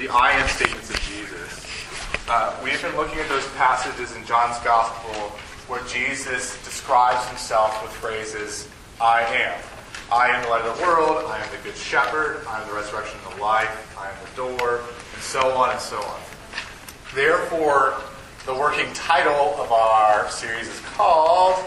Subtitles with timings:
[0.00, 1.66] the I am statements of Jesus.
[2.26, 5.12] Uh, we've been looking at those passages in John's Gospel
[5.68, 8.66] where Jesus describes himself with phrases,
[8.98, 9.60] I am.
[10.10, 12.74] I am the light of the world, I am the good shepherd, I am the
[12.74, 14.80] resurrection and the life, I am the door,
[15.12, 16.20] and so on and so on.
[17.14, 18.00] Therefore,
[18.46, 21.62] the working title of our series is called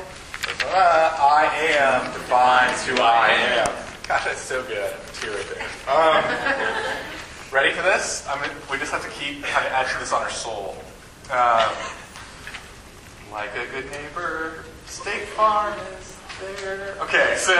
[0.74, 3.68] I Am Defines Who I Am.
[4.08, 4.92] Gosh, that's so good.
[5.14, 6.98] Tear right there.
[6.98, 7.13] Um,
[7.54, 8.26] ready for this?
[8.28, 10.76] I mean, we just have to keep kind of etching this on our soul.
[11.30, 11.70] Um,
[13.32, 16.98] like a good neighbor, State Farm is there.
[17.00, 17.54] Okay, so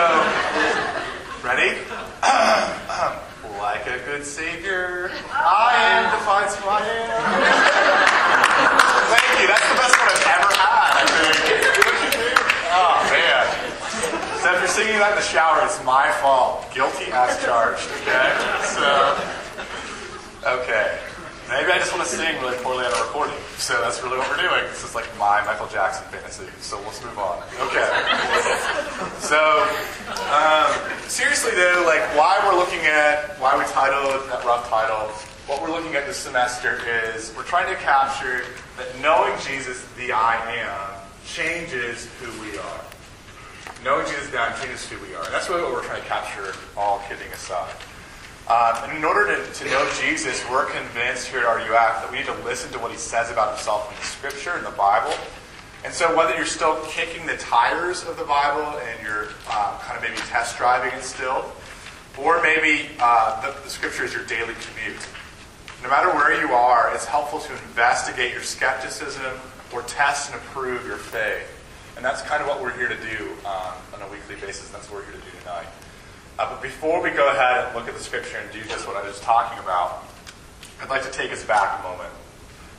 [1.46, 1.78] ready?
[3.62, 7.22] like a good savior, I am defines who I am.
[9.14, 9.48] Thank you.
[9.48, 10.90] That's the best one I've ever had.
[10.98, 11.38] I think.
[12.74, 13.46] Oh man.
[14.42, 16.66] So if you're singing that in the shower, it's my fault.
[16.74, 17.88] Guilty as charged.
[18.02, 18.34] Okay.
[18.74, 19.43] So.
[20.46, 21.00] Okay.
[21.50, 23.36] Maybe I just want to sing really poorly on a recording.
[23.58, 24.64] So that's really what we're doing.
[24.72, 26.48] This is like my Michael Jackson fantasy.
[26.60, 27.44] So let's move on.
[27.68, 27.88] Okay.
[29.24, 29.40] So,
[30.36, 30.70] um,
[31.08, 35.08] seriously though, like why we're looking at, why we titled that rough title,
[35.48, 38.44] what we're looking at this semester is we're trying to capture
[38.78, 42.82] that knowing Jesus, the I am, changes who we are.
[43.84, 45.24] Knowing Jesus, the I am, changes who we are.
[45.32, 47.74] That's really what we're trying to capture, all kidding aside.
[48.50, 52.18] Um, and in order to, to know Jesus, we're convinced here at RUF that we
[52.18, 55.14] need to listen to what he says about himself in the scripture, in the Bible.
[55.86, 59.98] And so, whether you're still kicking the tires of the Bible and you're uh, kind
[59.98, 61.46] of maybe test driving it still,
[62.18, 65.08] or maybe uh, the, the scripture is your daily commute,
[65.82, 69.34] no matter where you are, it's helpful to investigate your skepticism
[69.74, 71.48] or test and approve your faith.
[71.96, 74.70] And that's kind of what we're here to do um, on a weekly basis.
[74.70, 75.68] That's what we're here to do tonight.
[76.40, 78.98] Uh, but before we go ahead and look at the scripture and do just what
[78.98, 80.04] I was talking about,
[80.82, 82.10] I'd like to take us back a moment.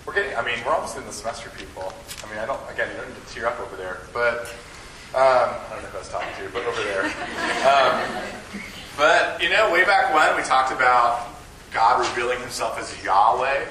[0.05, 1.92] We're getting, I mean, we're almost in the semester, people.
[2.22, 4.50] I mean, I don't, again, you don't need to tear up over there, but,
[5.14, 7.12] um, I don't know who I was talking to, but over there.
[7.64, 8.23] Um,
[8.96, 11.28] but, you know, way back when we talked about
[11.73, 13.64] God revealing himself as Yahweh.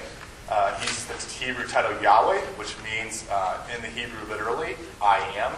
[0.49, 5.53] Uh, he's the Hebrew title Yahweh, which means, uh, in the Hebrew literally, I am.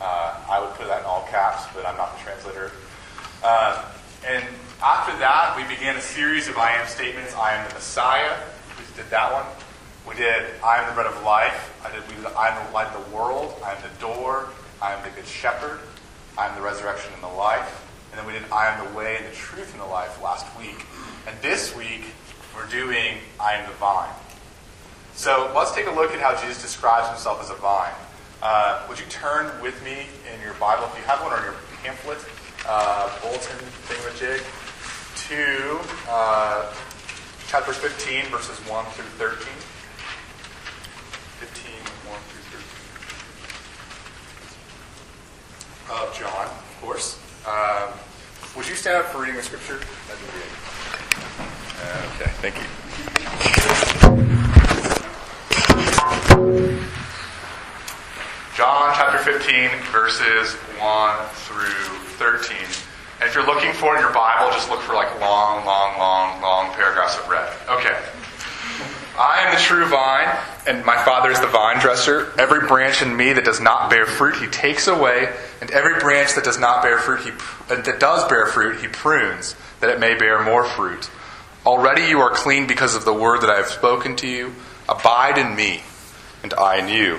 [0.00, 2.72] Uh, I would put that in all caps, but I'm not the translator.
[3.42, 3.84] Uh,
[4.26, 4.44] and
[4.82, 7.34] after that, we began a series of I am statements.
[7.34, 8.36] I am the Messiah.
[8.78, 9.46] We did that one.
[10.08, 11.74] We did I am the bread of life.
[11.84, 13.54] I did we did I am the light of the world.
[13.64, 14.48] I am the door.
[14.80, 15.80] I am the good shepherd.
[16.36, 17.84] I am the resurrection and the life.
[18.10, 20.46] And then we did I am the way and the truth and the life last
[20.58, 20.86] week.
[21.26, 22.04] And this week,
[22.56, 24.14] we're doing I am the vine.
[25.14, 27.92] So let's take a look at how Jesus describes himself as a vine.
[28.40, 31.44] Uh, would you turn with me in your Bible, if you have one, or in
[31.44, 32.18] your pamphlet,
[32.68, 33.58] uh, bulletin
[33.88, 34.44] thingamajig
[35.28, 35.80] to
[36.10, 36.72] uh,
[37.48, 39.48] chapter 15, verses 1 through 13.
[41.40, 41.72] 15,
[42.12, 42.44] 1 through
[45.88, 46.02] 13.
[46.02, 47.18] Of John, of course.
[47.48, 47.88] Um,
[48.54, 49.78] would you stand up for reading the scripture?
[49.78, 50.52] Great.
[52.20, 52.64] Okay, thank you.
[58.54, 62.56] John chapter 15, verses 1 through 13.
[63.20, 66.42] And if you're looking for in your Bible, just look for like long, long, long,
[66.42, 67.48] long paragraphs of red.
[67.68, 67.96] Okay.
[69.18, 70.28] I am the true vine,
[70.68, 72.32] and my Father is the vine dresser.
[72.38, 75.28] Every branch in me that does not bear fruit, he takes away,
[75.60, 77.30] and every branch that does not bear fruit, he
[77.68, 81.10] uh, that does bear fruit, he prunes, that it may bear more fruit.
[81.66, 84.54] Already you are clean because of the word that I have spoken to you.
[84.88, 85.82] Abide in me,
[86.44, 87.18] and I in you.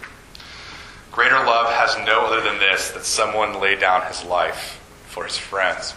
[1.11, 5.37] Greater love has no other than this that someone lay down his life for his
[5.37, 5.91] friends.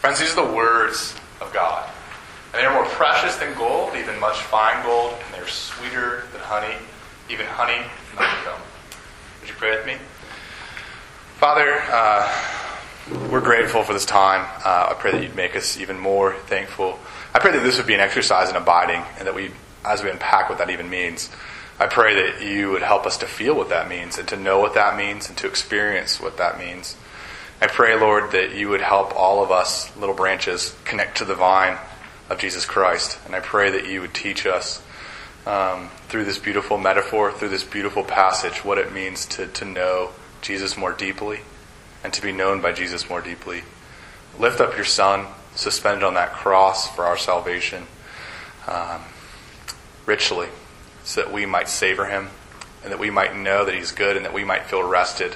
[0.00, 1.88] Friends, these are the words of God.
[2.52, 6.24] And they are more precious than gold, even much fine gold, and they are sweeter
[6.32, 6.74] than honey.
[7.30, 8.60] even honey and honeycomb.
[9.40, 9.96] Would you pray with me?
[11.36, 12.28] Father, uh,
[13.30, 14.44] we're grateful for this time.
[14.64, 16.98] Uh, I pray that you'd make us even more thankful.
[17.34, 19.52] I pray that this would be an exercise in abiding, and that we,
[19.84, 21.30] as we unpack what that even means,
[21.80, 24.58] I pray that you would help us to feel what that means, and to know
[24.58, 26.96] what that means, and to experience what that means.
[27.60, 31.34] I pray, Lord, that you would help all of us, little branches, connect to the
[31.34, 31.78] vine
[32.30, 33.18] of Jesus Christ.
[33.26, 34.82] And I pray that you would teach us
[35.46, 40.10] um, through this beautiful metaphor, through this beautiful passage, what it means to, to know
[40.40, 41.40] Jesus more deeply
[42.04, 43.62] and to be known by Jesus more deeply.
[44.38, 47.84] Lift up your Son, suspended on that cross for our salvation,
[48.68, 49.02] um,
[50.06, 50.48] richly,
[51.08, 52.28] so that we might savor him
[52.84, 55.34] and that we might know that he's good and that we might feel rested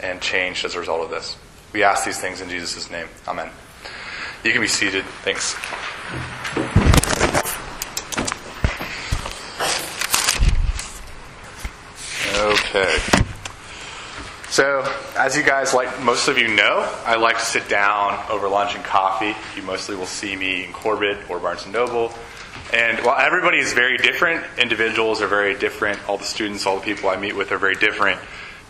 [0.00, 1.36] and changed as a result of this.
[1.72, 3.06] We ask these things in Jesus' name.
[3.28, 3.50] Amen.
[4.42, 5.04] You can be seated.
[5.22, 5.54] Thanks.
[12.36, 12.98] Okay.
[14.48, 18.48] So, as you guys like, most of you know, I like to sit down over
[18.48, 19.36] lunch and coffee.
[19.54, 22.12] You mostly will see me in Corbett or Barnes and Noble.
[22.72, 26.84] And while everybody is very different, individuals are very different, all the students, all the
[26.84, 28.20] people I meet with are very different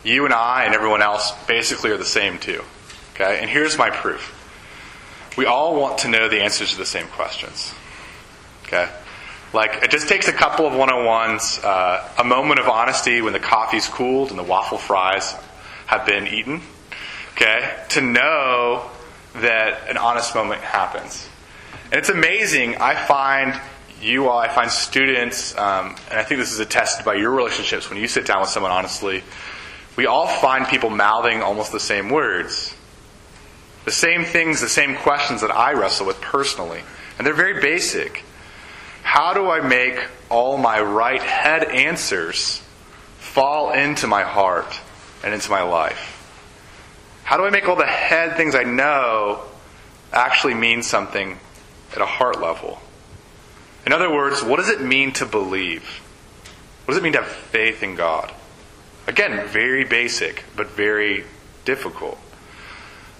[0.02, 2.62] you and I and everyone else basically are the same too.
[3.14, 3.38] Okay?
[3.40, 4.36] And here's my proof.
[5.36, 7.74] We all want to know the answers to the same questions.
[8.64, 8.88] Okay?
[9.52, 13.40] Like, it just takes a couple of 101s, uh, a moment of honesty when the
[13.40, 15.34] coffee's cooled and the waffle fries
[15.86, 16.62] have been eaten,
[17.32, 18.88] okay, to know
[19.34, 21.28] that an honest moment happens.
[21.90, 22.76] And it's amazing.
[22.76, 23.60] I find
[24.00, 27.90] you all, I find students, um, and I think this is attested by your relationships
[27.90, 29.22] when you sit down with someone honestly
[29.96, 32.74] we all find people mouthing almost the same words.
[33.84, 36.80] The same things, the same questions that I wrestle with personally.
[37.18, 38.24] And they're very basic.
[39.02, 42.62] How do I make all my right head answers
[43.18, 44.80] fall into my heart
[45.24, 46.16] and into my life?
[47.24, 49.42] How do I make all the head things I know
[50.14, 51.38] actually mean something
[51.92, 52.80] at a heart level?
[53.86, 55.84] In other words, what does it mean to believe?
[56.84, 58.32] What does it mean to have faith in God?
[59.06, 61.24] Again, very basic, but very
[61.64, 62.18] difficult.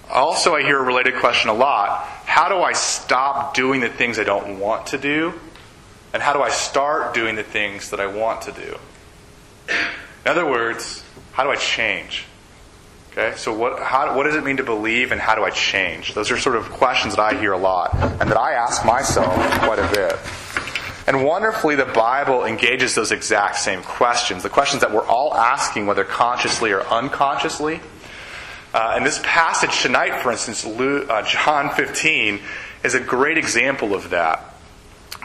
[0.09, 4.19] Also, I hear a related question a lot How do I stop doing the things
[4.19, 5.33] I don't want to do?
[6.13, 8.77] And how do I start doing the things that I want to do?
[9.69, 12.25] In other words, how do I change?
[13.11, 16.13] Okay, so what, how, what does it mean to believe and how do I change?
[16.13, 19.33] Those are sort of questions that I hear a lot and that I ask myself
[19.59, 20.17] quite a bit.
[21.07, 25.87] And wonderfully, the Bible engages those exact same questions, the questions that we're all asking,
[25.87, 27.81] whether consciously or unconsciously.
[28.73, 32.39] Uh, and this passage tonight, for instance, Luke, uh, John 15,
[32.85, 34.55] is a great example of that.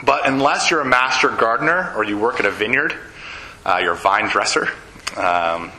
[0.05, 2.94] But unless you're a master gardener or you work at a vineyard,
[3.65, 4.71] uh, you're a vine dresser,
[5.17, 5.71] um,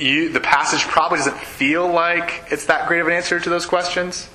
[0.00, 3.66] you, the passage probably doesn't feel like it's that great of an answer to those
[3.66, 4.28] questions.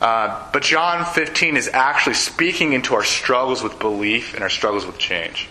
[0.00, 4.86] Uh, but John 15 is actually speaking into our struggles with belief and our struggles
[4.86, 5.48] with change.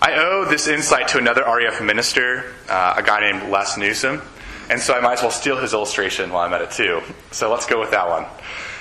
[0.00, 4.22] I owe this insight to another RUF minister, uh, a guy named Les Newsom,
[4.70, 7.02] and so I might as well steal his illustration while I'm at it too.
[7.30, 8.26] So let's go with that one.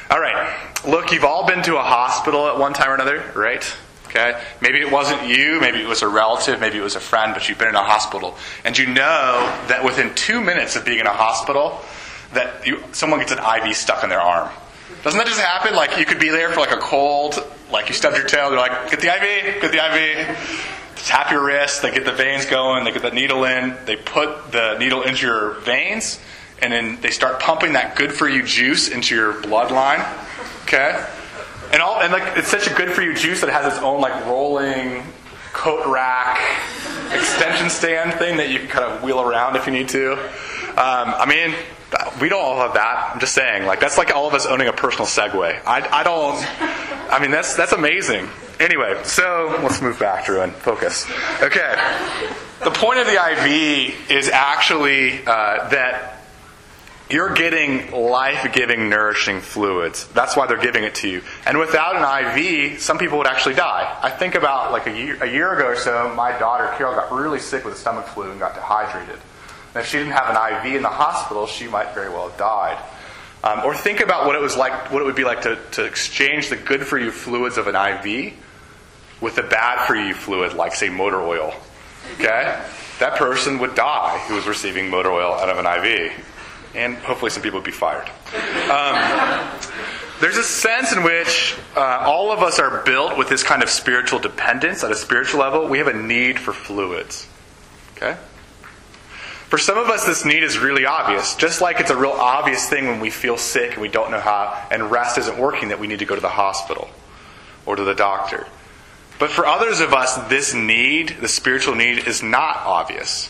[0.09, 0.57] All right.
[0.85, 3.63] Look, you've all been to a hospital at one time or another, right?
[4.13, 4.39] Okay?
[4.61, 7.49] Maybe it wasn't you, maybe it was a relative, maybe it was a friend, but
[7.49, 8.37] you've been in a hospital.
[8.63, 11.81] And you know that within two minutes of being in a hospital,
[12.33, 14.49] that you, someone gets an IV stuck in their arm.
[15.03, 15.75] Doesn't that just happen?
[15.75, 18.59] Like you could be there for like a cold, like you stubbed your toe, they're
[18.59, 20.69] like, get the IV, get the IV.
[21.05, 24.51] Tap your wrist, they get the veins going, they get the needle in, they put
[24.51, 26.19] the needle into your veins,
[26.61, 30.07] and then they start pumping that good for you juice into your bloodline.
[30.63, 31.03] Okay?
[31.73, 33.83] And all and like it's such a good for you juice that it has its
[33.83, 35.03] own like rolling
[35.53, 36.39] coat rack
[37.11, 40.13] extension stand thing that you can kind of wheel around if you need to.
[40.13, 40.19] Um,
[40.77, 41.55] I mean,
[42.21, 43.11] we don't all have that.
[43.13, 45.59] I'm just saying, like that's like all of us owning a personal Segway.
[45.65, 47.11] I, I don't.
[47.11, 48.27] I mean, that's that's amazing.
[48.59, 51.09] Anyway, so let's move back, Drew, and focus.
[51.41, 51.73] Okay,
[52.63, 56.22] the point of the IV is actually uh, that
[57.13, 60.07] you're getting life-giving, nourishing fluids.
[60.07, 61.21] That's why they're giving it to you.
[61.45, 63.97] And without an IV, some people would actually die.
[64.01, 67.11] I think about like a year, a year ago or so, my daughter Carol got
[67.11, 69.21] really sick with a stomach flu and got dehydrated.
[69.75, 72.37] And if she didn't have an IV in the hospital, she might very well have
[72.37, 72.83] died.
[73.43, 75.83] Um, or think about what it was like, what it would be like to, to
[75.83, 78.33] exchange the good for you fluids of an IV
[79.21, 81.53] with the bad for you fluid, like say motor oil.
[82.15, 82.59] Okay,
[82.99, 86.13] that person would die who was receiving motor oil out of an IV,
[86.75, 88.07] and hopefully some people would be fired.
[88.69, 89.59] Um,
[90.19, 93.69] there's a sense in which uh, all of us are built with this kind of
[93.69, 95.67] spiritual dependence at a spiritual level.
[95.67, 97.27] We have a need for fluids.
[97.97, 98.17] Okay?
[99.49, 101.35] For some of us, this need is really obvious.
[101.35, 104.19] Just like it's a real obvious thing when we feel sick and we don't know
[104.19, 106.89] how, and rest isn't working, that we need to go to the hospital
[107.65, 108.47] or to the doctor.
[109.19, 113.29] But for others of us, this need, the spiritual need, is not obvious.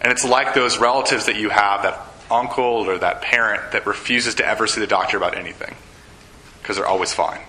[0.00, 4.36] And it's like those relatives that you have, that uncle or that parent that refuses
[4.36, 5.74] to ever see the doctor about anything
[6.60, 7.40] because they're always fine.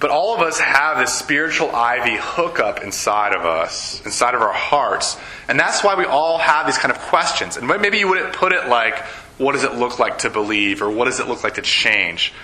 [0.00, 4.52] But all of us have this spiritual IV hookup inside of us, inside of our
[4.52, 5.16] hearts.
[5.48, 7.56] And that's why we all have these kind of questions.
[7.56, 8.98] And maybe you wouldn't put it like,
[9.38, 10.82] what does it look like to believe?
[10.82, 12.34] Or what does it look like to change?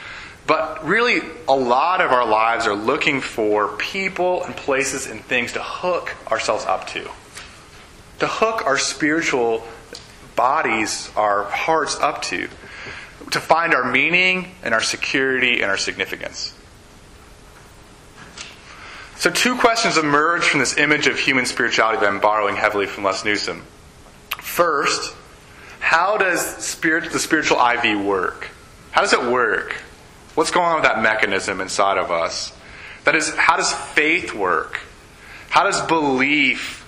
[0.46, 5.52] But really, a lot of our lives are looking for people and places and things
[5.52, 7.10] to hook ourselves up to.
[8.20, 9.66] To hook our spiritual
[10.36, 12.48] bodies, our hearts up to.
[13.32, 16.54] To find our meaning and our security and our significance.
[19.16, 23.04] So, two questions emerge from this image of human spirituality that I'm borrowing heavily from
[23.04, 23.64] Les Newsom.
[24.38, 25.14] First,
[25.78, 28.48] how does spirit, the spiritual IV work?
[28.92, 29.74] How does it work?
[30.34, 32.56] What's going on with that mechanism inside of us?
[33.04, 34.80] That is, how does faith work?
[35.50, 36.79] How does belief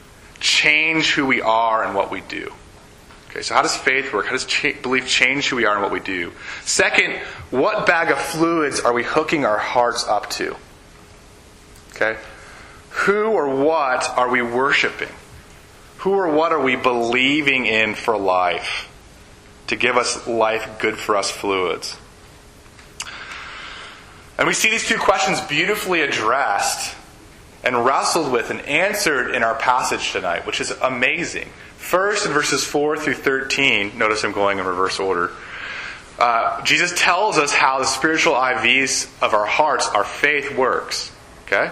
[0.42, 2.52] change who we are and what we do?
[3.30, 4.26] Okay, so how does faith work?
[4.26, 6.32] How does cha- belief change who we are and what we do?
[6.64, 7.16] Second,
[7.50, 10.54] what bag of fluids are we hooking our hearts up to?
[11.94, 12.18] Okay?
[12.90, 15.08] Who or what are we worshiping?
[15.98, 18.90] Who or what are we believing in for life?
[19.68, 21.96] To give us life good for us fluids.
[24.36, 26.94] And we see these two questions beautifully addressed
[27.64, 31.48] and wrestled with and answered in our passage tonight, which is amazing.
[31.76, 35.30] First, in verses 4 through 13, notice I'm going in reverse order.
[36.18, 41.12] Uh, Jesus tells us how the spiritual IVs of our hearts, our faith, works.
[41.46, 41.70] Okay?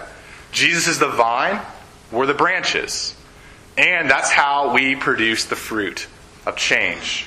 [0.53, 1.61] Jesus is the vine,
[2.11, 3.15] we're the branches.
[3.79, 6.07] And that's how we produce the fruit
[6.45, 7.27] of change.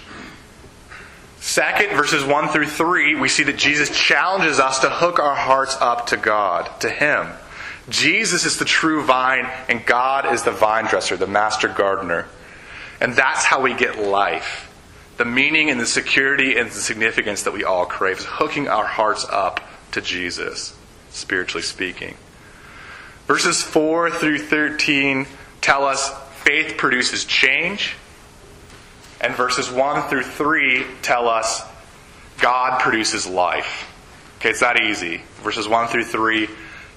[1.40, 5.76] Second, verses 1 through 3, we see that Jesus challenges us to hook our hearts
[5.80, 7.28] up to God, to Him.
[7.90, 12.28] Jesus is the true vine, and God is the vine dresser, the master gardener.
[13.02, 14.70] And that's how we get life.
[15.18, 18.86] The meaning and the security and the significance that we all crave is hooking our
[18.86, 19.60] hearts up
[19.92, 20.76] to Jesus,
[21.12, 22.16] spiritually speaking.
[23.28, 25.28] Verses 4 through 13
[25.62, 26.14] tell us
[26.44, 27.96] faith produces change.
[29.22, 31.64] And verses 1 through 3 tell us
[32.40, 33.90] God produces life.
[34.40, 35.22] Okay, it's that easy.
[35.42, 36.50] Verses 1 through 3,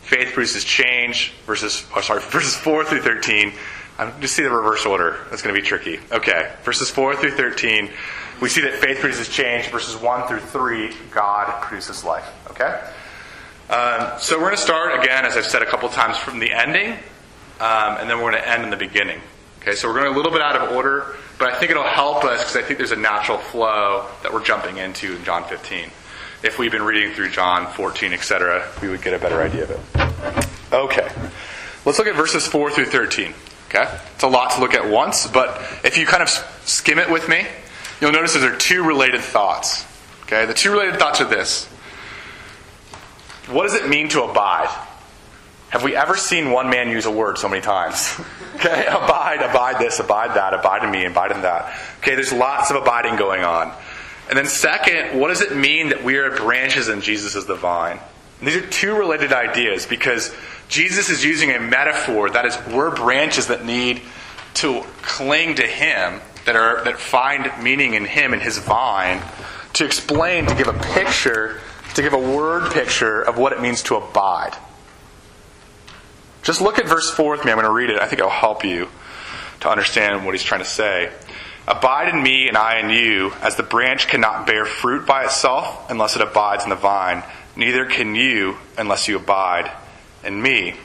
[0.07, 1.33] faith produces change.
[1.47, 3.53] Verses, oh, sorry, verses 4 through 13.
[3.99, 5.19] I'm just see the reverse order.
[5.31, 5.99] That's going to be tricky.
[6.13, 7.91] Okay, verses 4 through 13,
[8.41, 9.69] we see that faith produces change.
[9.69, 12.29] Verses 1 through 3, God produces life.
[12.51, 12.83] Okay?
[13.71, 16.53] Um, so we're going to start again, as I've said a couple times, from the
[16.53, 16.93] ending,
[17.59, 19.21] um, and then we're going to end in the beginning.
[19.61, 22.23] Okay, so we're going a little bit out of order, but I think it'll help
[22.23, 25.91] us because I think there's a natural flow that we're jumping into in John 15.
[26.43, 29.71] If we've been reading through John 14, etc., we would get a better idea of
[29.71, 30.47] it.
[30.73, 31.09] Okay,
[31.85, 33.35] let's look at verses 4 through 13.
[33.69, 37.11] Okay, it's a lot to look at once, but if you kind of skim it
[37.11, 37.47] with me,
[38.01, 39.85] you'll notice that there are two related thoughts.
[40.23, 41.69] Okay, the two related thoughts are this
[43.49, 44.69] what does it mean to abide?
[45.71, 48.19] Have we ever seen one man use a word so many times?
[48.57, 51.79] okay, abide, abide this, abide that, abide in me, abide in that.
[51.99, 53.73] Okay, there's lots of abiding going on.
[54.29, 57.55] And then, second, what does it mean that we are branches and Jesus is the
[57.55, 57.99] vine?
[58.39, 60.35] And these are two related ideas because
[60.69, 64.03] Jesus is using a metaphor that is, we're branches that need
[64.55, 69.23] to cling to Him, that, are, that find meaning in Him and His vine,
[69.75, 71.61] to explain, to give a picture
[71.97, 74.55] to give a word picture of what it means to abide.
[76.43, 77.51] Just look at verse 4 with me.
[77.51, 77.99] I'm going to read it.
[77.99, 78.89] I think it'll help you
[79.61, 81.11] to understand what he's trying to say.
[81.69, 85.91] Abide in me and I in you, as the branch cannot bear fruit by itself
[85.91, 87.25] unless it abides in the vine,
[87.57, 89.71] neither can you unless you abide
[90.23, 90.77] in me.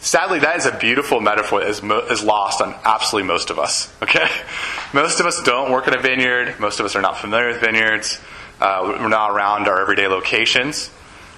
[0.00, 3.60] Sadly, that is a beautiful metaphor that is, mo- is lost on absolutely most of
[3.60, 3.92] us.
[4.02, 4.26] Okay?
[4.92, 6.58] Most of us don't work in a vineyard.
[6.60, 8.20] Most of us are not familiar with vineyards.
[8.60, 10.90] Uh, we're not around our everyday locations.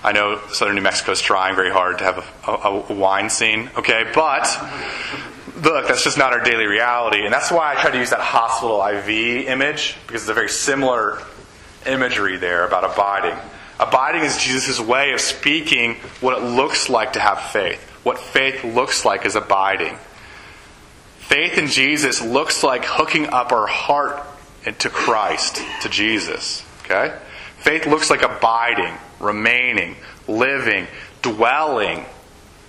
[0.03, 3.31] I know southern New Mexico is trying very hard to have a, a, a, wine
[3.31, 4.11] scene, okay?
[4.13, 4.45] But
[5.57, 7.25] look, that's just not our daily reality.
[7.25, 9.09] And that's why I try to use that hospital IV
[9.49, 11.21] image, because it's a very similar
[11.87, 13.39] imagery there about abiding.
[13.79, 17.83] Abiding is Jesus' way of speaking what it looks like to have faith.
[18.03, 19.97] What faith looks like is abiding.
[21.19, 24.23] Faith in Jesus looks like hooking up our heart
[24.79, 26.65] to Christ, to Jesus.
[26.85, 27.17] Okay?
[27.59, 29.97] Faith looks like abiding, remaining,
[30.29, 30.87] living,
[31.23, 32.05] dwelling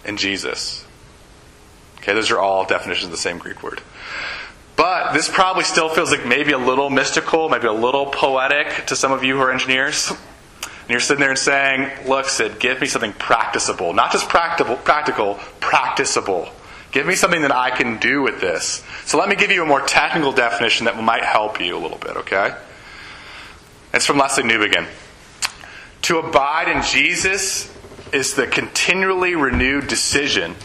[0.05, 0.84] in Jesus.
[2.05, 3.81] Okay, those are all definitions of the same Greek word.
[4.75, 8.95] But this probably still feels like maybe a little mystical, maybe a little poetic to
[8.95, 10.11] some of you who are engineers.
[10.11, 13.91] And you're sitting there and saying, Look, Sid, give me something practicable.
[13.93, 16.47] Not just practical, practical, practicable.
[16.91, 18.83] Give me something that I can do with this.
[19.05, 21.97] So let me give you a more technical definition that might help you a little
[21.97, 22.55] bit, okay?
[23.95, 24.85] It's from Lesslie Newbigin.
[26.03, 27.75] To abide in Jesus
[28.13, 30.55] is the continually renewed decision,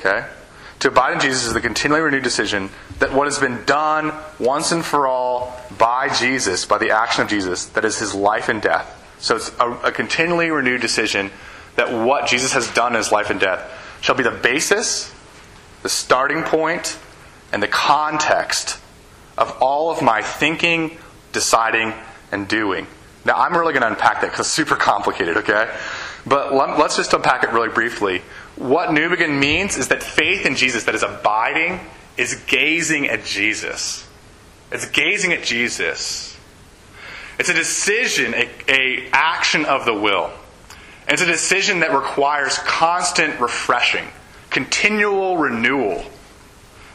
[0.00, 0.26] okay?
[0.80, 4.72] To abide in Jesus is the continually renewed decision that what has been done once
[4.72, 8.62] and for all by Jesus, by the action of Jesus, that is his life and
[8.62, 8.96] death.
[9.18, 11.30] So it's a, a continually renewed decision
[11.76, 15.14] that what Jesus has done in his life and death shall be the basis,
[15.82, 16.98] the starting point,
[17.52, 18.78] and the context
[19.36, 20.96] of all of my thinking,
[21.32, 21.92] deciding,
[22.32, 22.86] and doing.
[23.24, 25.70] Now, I'm really going to unpack that because it's super complicated, okay?
[26.26, 28.22] But let, us just unpack it really briefly.
[28.60, 31.80] What Newbigin means is that faith in Jesus, that is abiding,
[32.18, 34.06] is gazing at Jesus.
[34.70, 36.36] It's gazing at Jesus.
[37.38, 40.30] It's a decision, a, a action of the will.
[41.08, 44.04] It's a decision that requires constant refreshing,
[44.50, 46.04] continual renewal.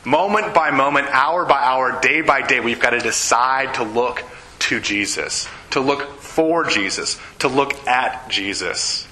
[0.06, 4.22] Moment by moment, hour by hour, day by day, we've got to decide to look
[4.60, 9.08] to Jesus, to look for Jesus, to look at Jesus.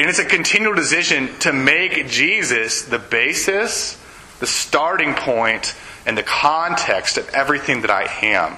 [0.00, 4.02] And it's a continual decision to make Jesus the basis,
[4.38, 5.74] the starting point,
[6.06, 8.56] and the context of everything that I am.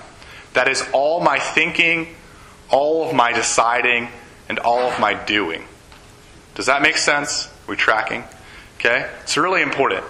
[0.53, 2.15] That is all my thinking,
[2.71, 4.07] all of my deciding,
[4.49, 5.65] and all of my doing.
[6.55, 7.47] Does that make sense?
[7.47, 8.23] Are we tracking?
[8.79, 9.11] Okay?
[9.25, 10.05] It's really important.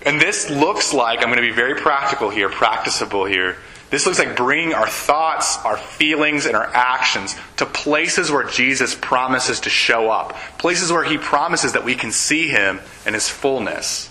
[0.00, 3.58] And this looks like, I'm going to be very practical here, practicable here.
[3.90, 8.94] This looks like bringing our thoughts, our feelings, and our actions to places where Jesus
[8.94, 13.28] promises to show up, places where he promises that we can see him in his
[13.28, 14.10] fullness.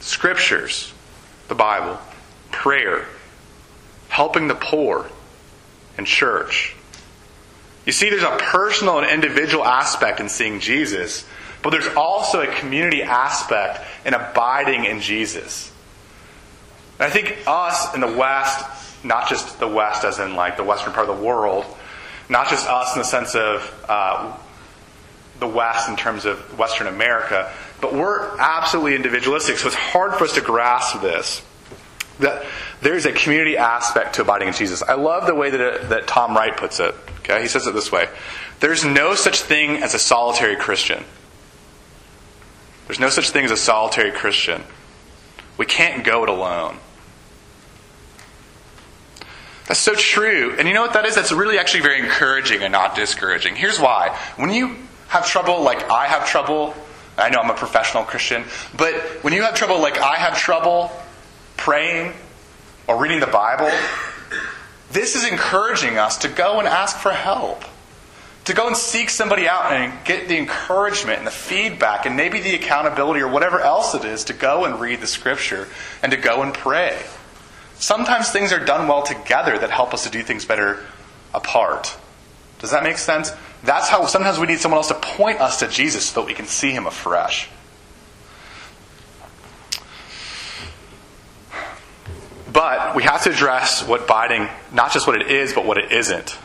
[0.00, 0.94] Scriptures,
[1.48, 1.98] the Bible,
[2.50, 3.06] prayer,
[4.08, 5.10] helping the poor,
[5.98, 6.74] and church.
[7.84, 11.26] You see, there's a personal and individual aspect in seeing Jesus,
[11.62, 15.70] but there's also a community aspect in abiding in Jesus.
[16.98, 20.92] I think us in the West, not just the West as in like the Western
[20.92, 21.64] part of the world,
[22.28, 24.36] not just us in the sense of uh,
[25.38, 30.24] the West in terms of Western America, but we're absolutely individualistic, so it's hard for
[30.24, 31.42] us to grasp this.
[32.20, 32.46] That
[32.80, 34.82] there's a community aspect to abiding in Jesus.
[34.82, 36.94] I love the way that, it, that Tom Wright puts it.
[37.18, 38.08] Okay, he says it this way:
[38.60, 41.04] There's no such thing as a solitary Christian.
[42.86, 44.62] There's no such thing as a solitary Christian.
[45.58, 46.78] We can't go it alone.
[49.68, 50.54] That's so true.
[50.58, 51.14] And you know what that is?
[51.14, 53.56] That's really actually very encouraging and not discouraging.
[53.56, 54.16] Here's why.
[54.36, 54.76] When you
[55.08, 56.74] have trouble, like I have trouble,
[57.18, 58.44] I know I'm a professional Christian,
[58.76, 60.92] but when you have trouble, like I have trouble
[61.56, 62.12] praying
[62.86, 63.70] or reading the Bible,
[64.92, 67.64] this is encouraging us to go and ask for help.
[68.44, 72.40] To go and seek somebody out and get the encouragement and the feedback and maybe
[72.40, 75.66] the accountability or whatever else it is to go and read the scripture
[76.00, 76.96] and to go and pray.
[77.78, 80.84] Sometimes things are done well together that help us to do things better
[81.34, 81.96] apart.
[82.58, 83.32] Does that make sense?
[83.62, 86.34] That's how sometimes we need someone else to point us to Jesus so that we
[86.34, 87.48] can see him afresh.
[92.52, 95.92] But we have to address what abiding, not just what it is, but what it
[95.92, 96.38] isn't.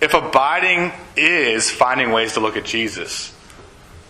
[0.00, 3.34] If abiding is finding ways to look at Jesus,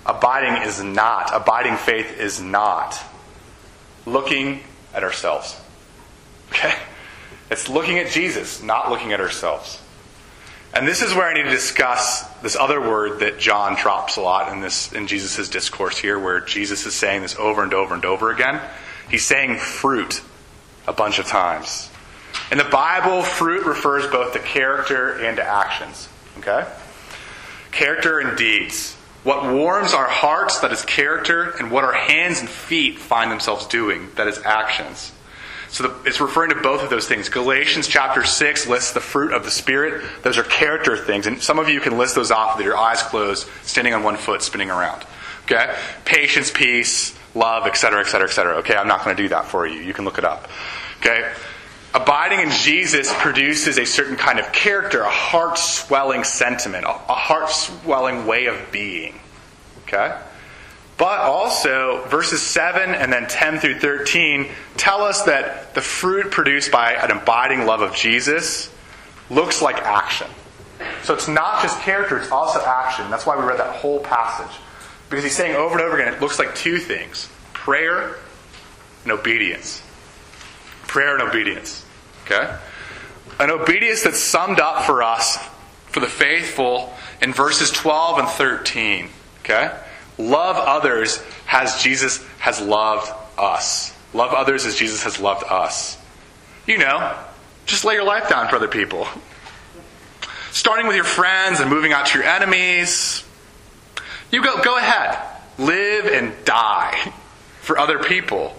[0.05, 1.31] abiding is not.
[1.33, 3.01] Abiding faith is not
[4.05, 4.61] looking
[4.93, 5.57] at ourselves.
[6.51, 6.75] Okay?
[7.51, 9.81] It's looking at Jesus, not looking at ourselves.
[10.75, 14.21] And this is where I need to discuss this other word that John drops a
[14.21, 17.95] lot in this in Jesus' discourse here, where Jesus is saying this over and over
[17.95, 18.61] and over again.
[19.11, 20.23] He's saying fruit
[20.87, 21.91] a bunch of times.
[22.53, 26.09] In the Bible, fruit refers both to character and to actions.
[26.39, 26.67] Okay?
[27.73, 28.95] Character and deeds.
[29.25, 33.67] What warms our hearts, that is character, and what our hands and feet find themselves
[33.67, 35.13] doing, that is actions.
[35.71, 37.29] So the, it's referring to both of those things.
[37.29, 40.03] Galatians chapter 6 lists the fruit of the Spirit.
[40.23, 41.27] Those are character things.
[41.27, 44.17] And some of you can list those off with your eyes closed, standing on one
[44.17, 45.05] foot, spinning around.
[45.45, 45.75] Okay?
[46.05, 48.57] Patience, peace, love, etc., etc., etc.
[48.57, 49.81] Okay, I'm not going to do that for you.
[49.81, 50.49] You can look it up.
[51.01, 51.31] Okay?
[51.95, 57.51] Abiding in Jesus produces a certain kind of character, a heart swelling sentiment, a heart
[57.51, 59.19] swelling way of being.
[59.83, 60.19] Okay?
[60.99, 66.73] But also, verses 7 and then 10 through 13 tell us that the fruit produced
[66.73, 68.69] by an abiding love of Jesus
[69.31, 70.27] looks like action.
[71.05, 73.11] So it's not just character, it's also action.
[73.11, 74.55] That's why we read that whole passage.
[75.09, 78.17] Because he's saying over and over again, it looks like two things prayer
[79.05, 79.83] and obedience.
[80.89, 81.85] Prayer and obedience.
[82.25, 82.57] Okay?
[83.39, 85.39] An obedience that's summed up for us,
[85.87, 89.11] for the faithful, in verses 12 and 13.
[89.41, 89.71] Okay?
[90.19, 93.95] Love others as Jesus has loved us.
[94.13, 95.97] Love others as Jesus has loved us.
[96.67, 97.17] You know,
[97.67, 99.07] just lay your life down for other people.
[100.51, 103.25] Starting with your friends and moving out to your enemies.
[104.33, 105.19] You go, go ahead.
[105.59, 107.13] Live and die
[107.61, 108.55] for other people.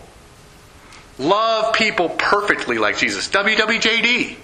[1.18, 3.28] Love people perfectly like Jesus.
[3.28, 4.38] WWJD.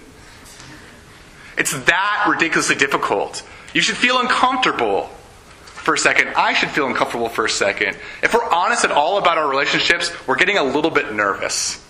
[1.56, 3.42] It's that ridiculously difficult.
[3.72, 5.10] You should feel uncomfortable
[5.86, 6.30] for a second.
[6.36, 7.96] I should feel uncomfortable for a second.
[8.20, 11.80] If we're honest at all about our relationships, we're getting a little bit nervous.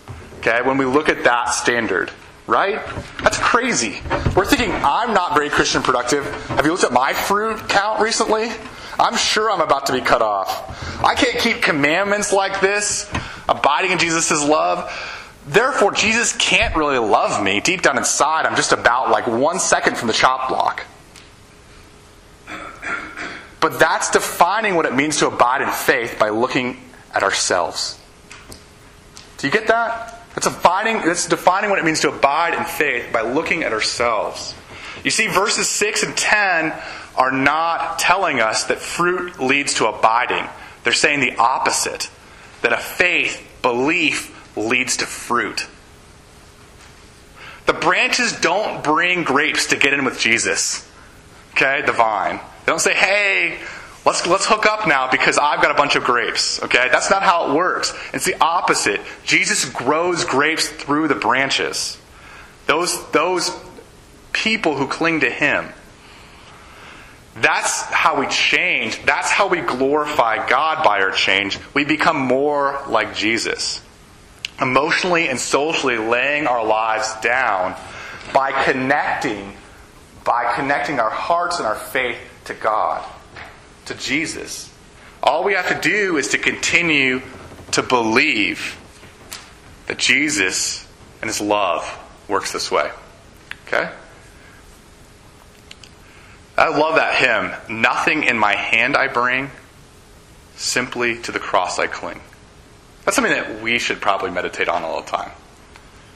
[0.41, 2.11] Okay, when we look at that standard,
[2.47, 2.85] right?
[3.23, 4.03] That's crazy.
[4.37, 6.31] We're thinking, I'm not very Christian productive.
[6.49, 8.51] Have you looked at my fruit count recently?
[8.99, 11.03] I'm sure I'm about to be cut off.
[11.03, 13.11] I can't keep commandments like this,
[13.49, 14.93] abiding in Jesus' love.
[15.47, 17.61] Therefore, Jesus can't really love me.
[17.61, 20.85] Deep down inside, I'm just about like one second from the chop block.
[23.67, 26.81] But that's defining what it means to abide in faith by looking
[27.13, 27.99] at ourselves.
[29.39, 30.23] Do you get that?
[30.37, 34.55] It's defining, it's defining what it means to abide in faith by looking at ourselves.
[35.03, 36.75] You see, verses 6 and 10
[37.17, 40.47] are not telling us that fruit leads to abiding.
[40.85, 42.09] They're saying the opposite
[42.63, 45.67] that a faith, belief, leads to fruit.
[47.67, 50.89] The branches don't bring grapes to get in with Jesus.
[51.55, 52.39] Okay, the vine.
[52.77, 53.59] Don't say, hey,
[54.05, 56.63] let's, let's hook up now because I've got a bunch of grapes.
[56.63, 57.95] Okay, that's not how it works.
[58.13, 59.01] It's the opposite.
[59.25, 61.99] Jesus grows grapes through the branches.
[62.67, 63.51] Those, those
[64.35, 65.73] people who cling to Him.
[67.37, 69.03] That's how we change.
[69.07, 71.59] That's how we glorify God by our change.
[71.73, 73.81] We become more like Jesus.
[74.61, 77.75] Emotionally and socially laying our lives down
[78.35, 79.55] by connecting,
[80.25, 83.05] by connecting our hearts and our faith to God,
[83.87, 84.73] to Jesus.
[85.23, 87.21] All we have to do is to continue
[87.73, 88.79] to believe
[89.87, 90.87] that Jesus
[91.21, 91.85] and His love
[92.29, 92.91] works this way.
[93.67, 93.91] Okay?
[96.57, 97.81] I love that hymn.
[97.83, 99.51] Nothing in my hand I bring,
[100.57, 102.21] simply to the cross I cling.
[103.05, 105.31] That's something that we should probably meditate on all the time.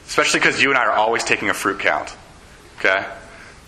[0.07, 2.15] Especially because you and I are always taking a fruit count.
[2.79, 3.05] Okay?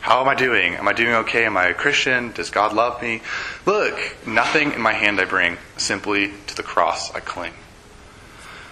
[0.03, 0.75] How am I doing?
[0.75, 1.45] Am I doing okay?
[1.45, 2.33] Am I a Christian?
[2.33, 3.21] Does God love me?
[3.65, 7.53] Look, nothing in my hand I bring, simply to the cross I cling.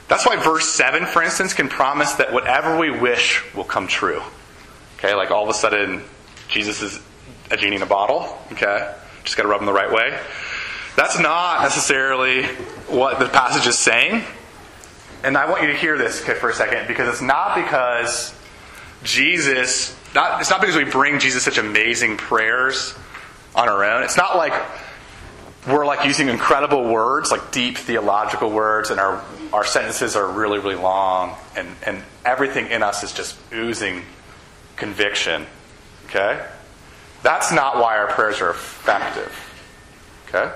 [0.09, 4.21] That's why verse 7, for instance, can promise that whatever we wish will come true.
[4.97, 6.03] Okay, like all of a sudden,
[6.49, 6.99] Jesus is
[7.49, 8.37] a genie in a bottle.
[8.51, 8.93] Okay?
[9.23, 10.19] Just got to rub them the right way.
[10.97, 12.43] That's not necessarily
[12.89, 14.25] what the passage is saying.
[15.23, 18.33] And I want you to hear this okay, for a second because it's not because
[19.03, 22.97] Jesus, not, it's not because we bring Jesus such amazing prayers
[23.55, 24.03] on our own.
[24.03, 24.53] It's not like
[25.67, 30.59] we're like using incredible words, like deep theological words, and our, our sentences are really,
[30.59, 34.03] really long, and, and everything in us is just oozing
[34.75, 35.45] conviction.
[36.07, 36.43] Okay?
[37.23, 39.31] That's not why our prayers are effective.
[40.27, 40.51] Okay?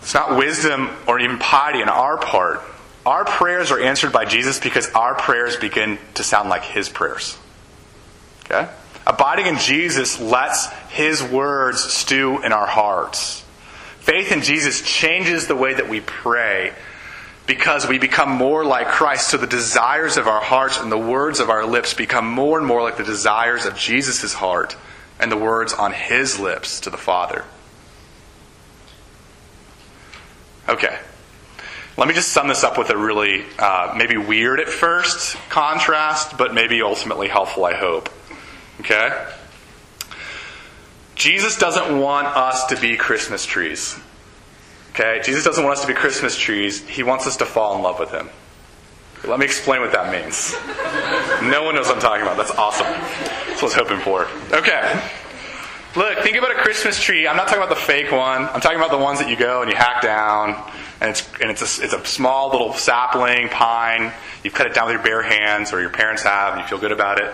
[0.00, 2.62] It's not wisdom or even piety on our part.
[3.06, 7.36] Our prayers are answered by Jesus because our prayers begin to sound like his prayers.
[8.44, 8.68] Okay?
[9.06, 13.44] Abiding in Jesus lets his words stew in our hearts.
[14.00, 16.72] Faith in Jesus changes the way that we pray
[17.46, 19.28] because we become more like Christ.
[19.28, 22.66] So the desires of our hearts and the words of our lips become more and
[22.66, 24.76] more like the desires of Jesus' heart
[25.20, 27.44] and the words on his lips to the Father.
[30.68, 30.98] Okay.
[31.96, 36.36] Let me just sum this up with a really, uh, maybe weird at first contrast,
[36.36, 38.08] but maybe ultimately helpful, I hope.
[38.80, 39.10] Okay?
[41.14, 43.96] Jesus doesn't want us to be Christmas trees.
[44.90, 45.20] Okay?
[45.24, 46.86] Jesus doesn't want us to be Christmas trees.
[46.88, 48.28] He wants us to fall in love with Him.
[49.24, 50.52] Let me explain what that means.
[51.48, 52.36] no one knows what I'm talking about.
[52.36, 52.86] That's awesome.
[52.86, 54.26] That's what I was hoping for.
[54.52, 55.10] Okay.
[55.96, 57.28] Look, think about a Christmas tree.
[57.28, 58.42] I'm not talking about the fake one.
[58.42, 60.60] I'm talking about the ones that you go and you hack down,
[61.00, 64.12] and it's and it's a, it's a small little sapling pine.
[64.42, 66.78] You cut it down with your bare hands, or your parents have, and you feel
[66.78, 67.32] good about it.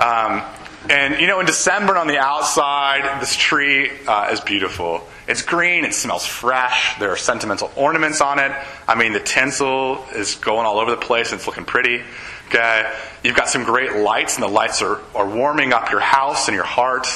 [0.00, 0.42] Um,
[0.90, 5.06] And you know, in December on the outside, this tree uh, is beautiful.
[5.28, 8.50] It's green, it smells fresh, there are sentimental ornaments on it.
[8.88, 12.02] I mean, the tinsel is going all over the place and it's looking pretty.
[12.48, 12.92] Okay?
[13.22, 16.54] You've got some great lights, and the lights are, are warming up your house and
[16.56, 17.06] your heart.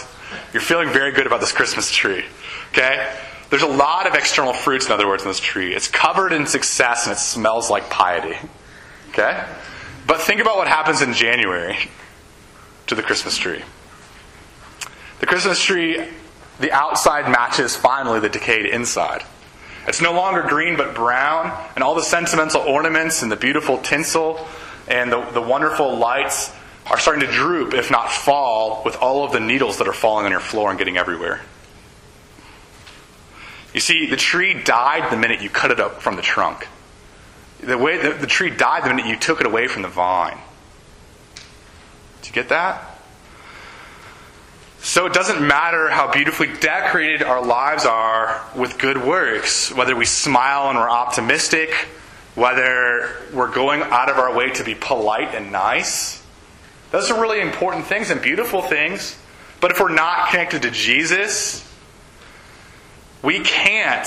[0.53, 2.25] You're feeling very good about this Christmas tree.
[2.71, 3.13] Okay?
[3.51, 5.75] There's a lot of external fruits, in other words, in this tree.
[5.75, 8.37] It's covered in success and it smells like piety.
[9.11, 9.45] Okay?
[10.07, 11.91] But think about what happens in January
[12.87, 13.63] to the Christmas tree.
[15.21, 16.07] The Christmas tree,
[16.61, 19.25] the outside matches finally the decayed inside.
[19.87, 24.47] It's no longer green but brown, and all the sentimental ornaments and the beautiful tinsel
[24.89, 26.53] and the, the wonderful lights
[26.91, 30.25] are starting to droop, if not fall, with all of the needles that are falling
[30.25, 31.41] on your floor and getting everywhere.
[33.75, 36.67] You see, the tree died the minute you cut it up from the trunk.
[37.61, 40.39] The way the, the tree died the minute you took it away from the vine.
[42.23, 42.97] Do you get that?
[44.79, 50.05] So it doesn't matter how beautifully decorated our lives are with good works, whether we
[50.05, 51.71] smile and we're optimistic,
[52.37, 56.23] whether we're going out of our way to be polite and nice.
[56.91, 59.19] Those are really important things and beautiful things.
[59.61, 61.67] But if we're not connected to Jesus,
[63.23, 64.07] we can't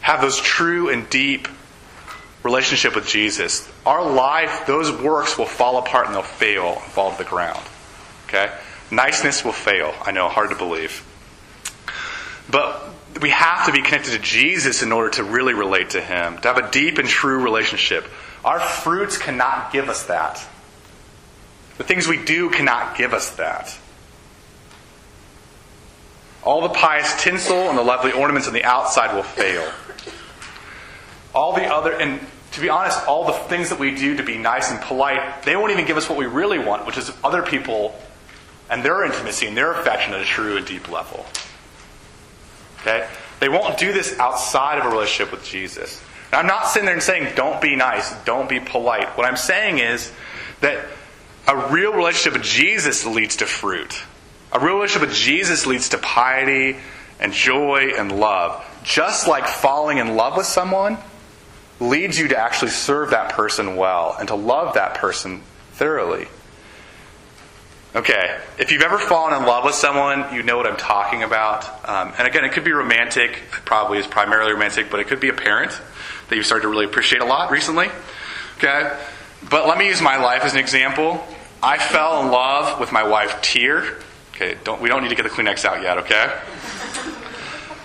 [0.00, 1.48] have those true and deep
[2.42, 3.68] relationship with Jesus.
[3.86, 7.60] Our life, those works will fall apart and they'll fail and fall to the ground.
[8.26, 8.52] Okay?
[8.90, 9.94] Niceness will fail.
[10.02, 11.04] I know, hard to believe.
[12.50, 16.38] But we have to be connected to Jesus in order to really relate to Him,
[16.38, 18.06] to have a deep and true relationship.
[18.44, 20.46] Our fruits cannot give us that.
[21.78, 23.76] The things we do cannot give us that.
[26.42, 29.70] All the pious tinsel and the lovely ornaments on the outside will fail.
[31.34, 32.20] All the other, and
[32.52, 35.56] to be honest, all the things that we do to be nice and polite, they
[35.56, 37.94] won't even give us what we really want, which is other people
[38.70, 41.26] and their intimacy and their affection at a true and deep level.
[42.80, 43.08] Okay?
[43.40, 46.02] They won't do this outside of a relationship with Jesus.
[46.32, 49.16] I'm not sitting there and saying, don't be nice, don't be polite.
[49.16, 50.12] What I'm saying is
[50.60, 50.84] that
[51.48, 54.02] a real relationship with Jesus leads to fruit.
[54.52, 56.76] A real relationship with Jesus leads to piety
[57.18, 58.64] and joy and love.
[58.84, 60.98] Just like falling in love with someone
[61.80, 66.28] leads you to actually serve that person well and to love that person thoroughly.
[67.96, 71.64] Okay, if you've ever fallen in love with someone, you know what I'm talking about.
[71.88, 75.20] Um, and again, it could be romantic, it probably is primarily romantic, but it could
[75.20, 75.72] be a parent
[76.28, 77.88] that you've started to really appreciate a lot recently.
[78.58, 78.94] Okay,
[79.48, 81.26] but let me use my life as an example.
[81.62, 83.98] I fell in love with my wife, Tier.
[84.34, 86.32] Okay, don't, we don't need to get the Kleenex out yet, okay?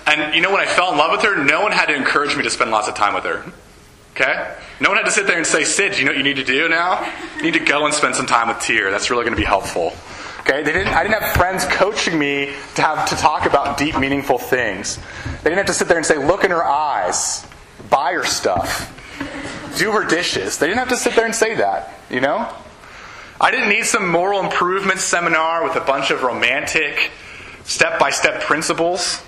[0.06, 2.36] And you know, when I fell in love with her, no one had to encourage
[2.36, 3.44] me to spend lots of time with her.
[4.16, 4.56] Okay?
[4.80, 6.44] No one had to sit there and say, Sid, you know what you need to
[6.44, 7.04] do now?
[7.38, 8.92] You need to go and spend some time with Tier.
[8.92, 9.94] That's really going to be helpful.
[10.42, 10.62] Okay?
[10.62, 14.38] They didn't, I didn't have friends coaching me to have to talk about deep, meaningful
[14.38, 15.00] things.
[15.42, 17.48] They didn't have to sit there and say, look in her eyes,
[17.90, 18.92] buy her stuff,
[19.80, 20.60] do her dishes.
[20.60, 22.54] They didn't have to sit there and say that, you know?
[23.42, 27.12] I didn't need some moral improvement seminar with a bunch of romantic,
[27.64, 29.22] step by step principles.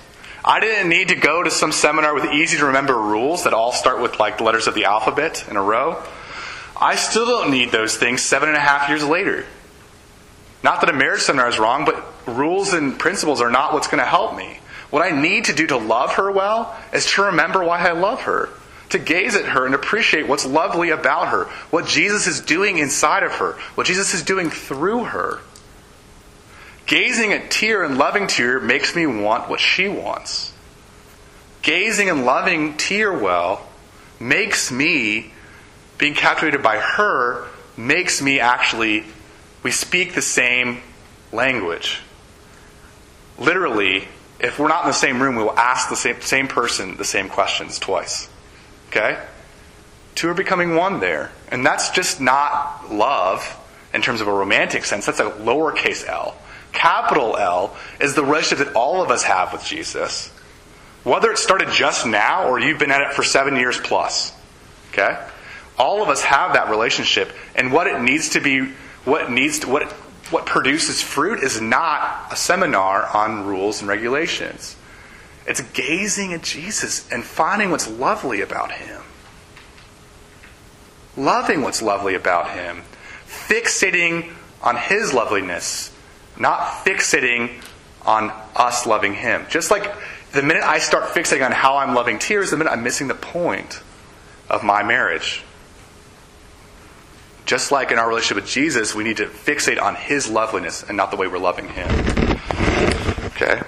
[0.44, 3.72] I didn't need to go to some seminar with easy to remember rules that all
[3.72, 6.04] start with like the letters of the alphabet in a row.
[6.80, 9.46] I still don't need those things seven and a half years later.
[10.64, 14.04] Not that a marriage seminar is wrong, but rules and principles are not what's going
[14.04, 14.60] to help me.
[14.92, 18.22] What I need to do to love her well is to remember why I love
[18.22, 18.50] her
[18.90, 23.24] to gaze at her and appreciate what's lovely about her, what Jesus is doing inside
[23.24, 25.40] of her, what Jesus is doing through her.
[26.86, 30.54] Gazing at Tier and loving Tier makes me want what she wants.
[31.64, 33.68] Gazing and loving Tier well
[34.20, 35.32] makes me,
[35.98, 39.04] being captivated by her, makes me actually,
[39.64, 40.82] we speak the same
[41.32, 42.02] language.
[43.40, 44.08] Literally,
[44.40, 47.04] if we're not in the same room, we will ask the same, same person the
[47.04, 48.30] same questions twice.
[48.96, 49.22] Okay?
[50.16, 51.32] Two are becoming one there.
[51.50, 53.62] And that's just not love
[53.94, 55.06] in terms of a romantic sense.
[55.06, 56.36] That's a lowercase l.
[56.72, 60.30] Capital L is the relationship that all of us have with Jesus.
[61.04, 64.34] Whether it started just now or you've been at it for seven years plus.
[64.92, 65.18] Okay?
[65.78, 67.32] All of us have that relationship.
[67.56, 68.72] And what it needs to be,
[69.04, 69.92] what needs to, what,
[70.32, 74.76] what produces fruit is not a seminar on rules and regulations.
[75.48, 79.02] It's gazing at Jesus and finding what's lovely about him.
[81.16, 82.82] Loving what's lovely about him.
[83.28, 84.32] Fixating
[84.62, 85.94] on his loveliness,
[86.38, 87.62] not fixating
[88.06, 89.46] on us loving him.
[89.50, 89.94] Just like
[90.32, 93.16] the minute I start fixating on how I'm loving tears, the minute I'm missing the
[93.16, 93.82] point
[94.50, 95.44] of my marriage.
[97.46, 100.98] Just like in our relationship with Jesus, we need to fixate on his loveliness and
[100.98, 101.88] not the way we're loving him.
[103.28, 103.62] Okay?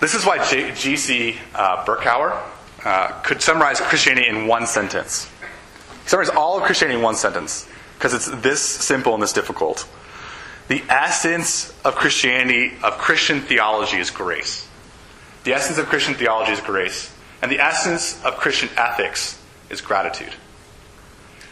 [0.00, 1.38] This is why G.C.
[1.54, 2.42] Uh, Berkouwer
[2.84, 5.30] uh, could summarize Christianity in one sentence.
[6.02, 9.88] He summarizes all of Christianity in one sentence because it's this simple and this difficult.
[10.68, 14.68] The essence of Christianity, of Christian theology, is grace.
[15.44, 17.12] The essence of Christian theology is grace.
[17.40, 20.34] And the essence of Christian ethics is gratitude.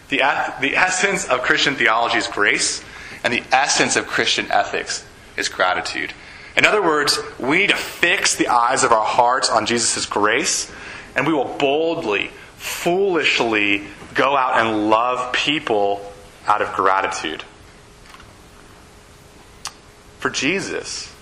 [0.08, 0.18] The,
[0.60, 2.82] the essence of Christian theology is grace,
[3.22, 6.12] and the essence of Christian ethics is gratitude.
[6.56, 10.70] In other words, we need to fix the eyes of our hearts on Jesus' grace,
[11.16, 16.12] and we will boldly, foolishly go out and love people
[16.46, 17.42] out of gratitude.
[20.20, 21.12] For Jesus.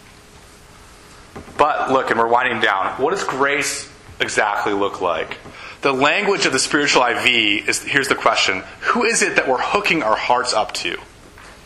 [1.57, 3.01] But look, and we're winding down.
[3.01, 3.91] What does grace
[4.21, 5.39] exactly look like?
[5.81, 9.61] The language of the spiritual IV is here's the question Who is it that we're
[9.61, 10.99] hooking our hearts up to?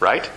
[0.01, 0.31] Right?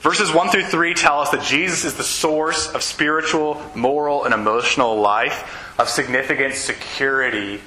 [0.00, 4.32] Verses 1 through 3 tell us that Jesus is the source of spiritual, moral, and
[4.32, 7.60] emotional life, of significant security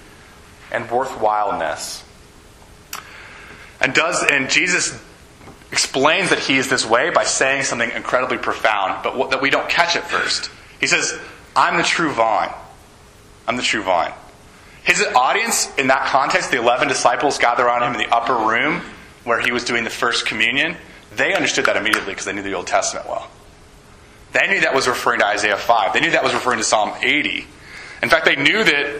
[0.71, 2.03] and worthwhileness.
[3.79, 4.99] And does and Jesus
[5.71, 9.69] explains that he is this way by saying something incredibly profound, but that we don't
[9.69, 10.49] catch at first.
[10.79, 11.17] He says,
[11.55, 12.53] "I'm the true vine.
[13.47, 14.13] I'm the true vine."
[14.83, 18.81] His audience in that context, the 11 disciples gathered around him in the upper room
[19.23, 20.77] where he was doing the first communion
[21.15, 23.29] they understood that immediately because they knew the Old Testament well.
[24.33, 25.93] They knew that was referring to Isaiah 5.
[25.93, 27.45] They knew that was referring to Psalm 80.
[28.01, 28.99] In fact, they knew that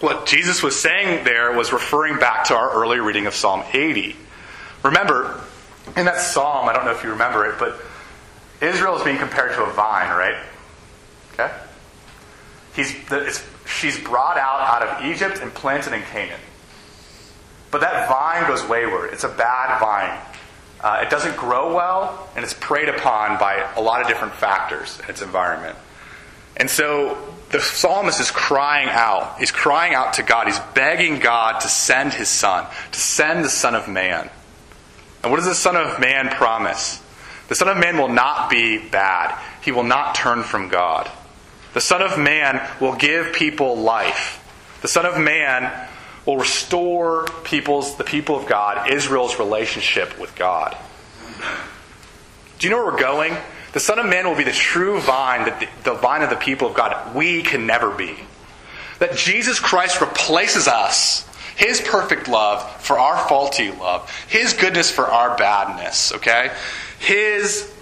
[0.00, 4.16] what Jesus was saying there was referring back to our earlier reading of Psalm 80.
[4.82, 5.40] Remember,
[5.96, 7.80] in that psalm, I don't know if you remember it, but
[8.60, 10.36] Israel is being compared to a vine, right?
[11.34, 11.50] Okay?
[12.74, 12.94] He's,
[13.66, 16.40] she's brought out out of Egypt and planted in Canaan.
[17.70, 19.12] But that vine goes wayward.
[19.12, 20.18] It's a bad vine.
[20.80, 25.00] Uh, it doesn't grow well, and it's preyed upon by a lot of different factors
[25.00, 25.76] in its environment.
[26.56, 29.38] And so the psalmist is crying out.
[29.38, 30.46] He's crying out to God.
[30.46, 34.28] He's begging God to send his son, to send the Son of Man.
[35.22, 37.02] And what does the Son of Man promise?
[37.48, 41.10] The Son of Man will not be bad, he will not turn from God.
[41.74, 44.42] The Son of Man will give people life.
[44.82, 45.70] The Son of Man
[46.26, 50.76] will restore people's, the people of God, Israel's relationship with God.
[52.58, 53.36] Do you know where we're going?
[53.72, 56.68] The Son of Man will be the true vine, the, the vine of the people
[56.68, 57.14] of God.
[57.14, 58.16] We can never be.
[58.98, 65.04] That Jesus Christ replaces us, His perfect love for our faulty love, His goodness for
[65.04, 66.50] our badness, okay?
[66.98, 67.72] His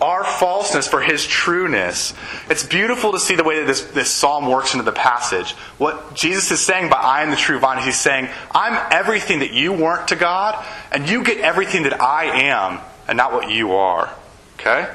[0.00, 2.14] our falseness for his trueness.
[2.50, 5.52] It's beautiful to see the way that this, this psalm works into the passage.
[5.78, 9.52] What Jesus is saying by I am the true vine, he's saying, I'm everything that
[9.52, 13.72] you weren't to God, and you get everything that I am, and not what you
[13.72, 14.12] are.
[14.58, 14.88] Okay?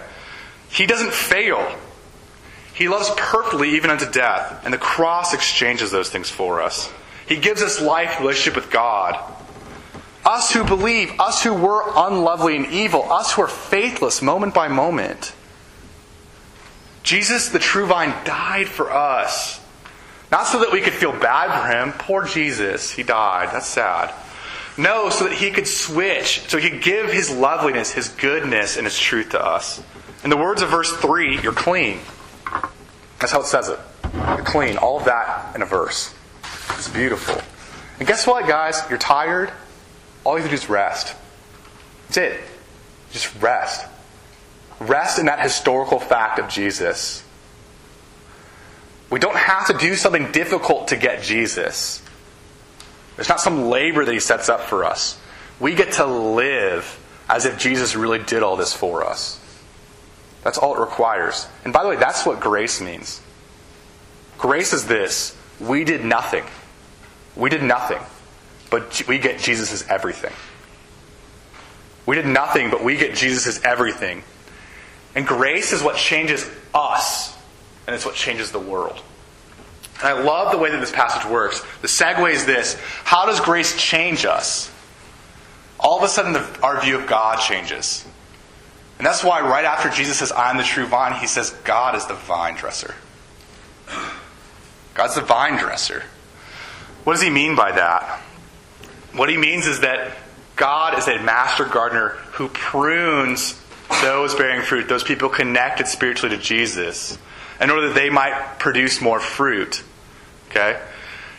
[0.70, 1.76] He doesn't fail.
[2.74, 6.92] He loves perfectly even unto death, and the cross exchanges those things for us.
[7.28, 9.20] He gives us life, relationship with God.
[10.26, 14.68] Us who believe, us who were unlovely and evil, us who are faithless moment by
[14.68, 15.34] moment.
[17.04, 19.60] Jesus, the true vine, died for us.
[20.32, 21.92] Not so that we could feel bad for him.
[21.94, 23.50] Poor Jesus, he died.
[23.52, 24.14] That's sad.
[24.78, 28.86] No, so that he could switch, so he could give his loveliness, his goodness, and
[28.86, 29.84] his truth to us.
[30.24, 32.00] In the words of verse 3, you're clean.
[33.20, 33.80] That's how it says it.
[34.14, 34.78] You're clean.
[34.78, 36.14] All of that in a verse.
[36.70, 37.42] It's beautiful.
[38.00, 38.82] And guess what, guys?
[38.90, 39.52] You're tired
[40.24, 41.16] all you have to do is rest.
[42.08, 42.40] That's it.
[43.12, 43.86] Just rest.
[44.80, 47.24] Rest in that historical fact of Jesus.
[49.10, 52.02] We don't have to do something difficult to get Jesus.
[53.16, 55.20] There's not some labor that he sets up for us.
[55.60, 56.98] We get to live
[57.30, 59.40] as if Jesus really did all this for us.
[60.44, 61.48] That's all it requires.
[61.64, 63.22] And by the way, that's what grace means.
[64.38, 66.44] Grace is this we did nothing.
[67.36, 68.00] We did nothing.
[68.72, 70.34] But we get Jesus' everything.
[72.08, 74.24] We did nothing, but we get Jesus' everything.
[75.14, 77.38] And grace is what changes us,
[77.86, 79.00] and it's what changes the world.
[80.00, 81.64] And I love the way that this passage works.
[81.82, 84.72] The segue is this How does grace change us?
[85.80, 88.06] All of a sudden, the, our view of God changes.
[88.98, 91.95] And that's why, right after Jesus says, I am the true vine, he says, God
[91.95, 92.95] is the vine dresser.
[94.93, 96.04] God's the vine dresser.
[97.04, 98.22] What does he mean by that?
[99.14, 100.18] What he means is that
[100.55, 103.59] God is a master gardener who prunes
[104.01, 107.18] those bearing fruit, those people connected spiritually to Jesus,
[107.59, 109.84] in order that they might produce more fruit.
[110.49, 110.80] Okay?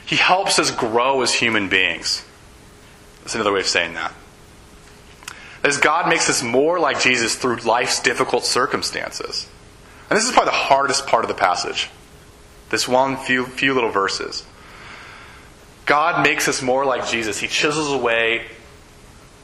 [0.05, 2.25] He helps us grow as human beings.
[3.21, 4.13] That's another way of saying that.
[5.65, 9.49] As God makes us more like Jesus through life's difficult circumstances.
[10.11, 11.89] And this is probably the hardest part of the passage.
[12.71, 14.45] This one few, few little verses.
[15.87, 17.39] God makes us more like Jesus.
[17.39, 18.47] He chisels away